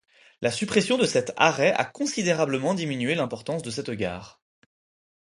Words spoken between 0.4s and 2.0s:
La suppression de cet arrêt a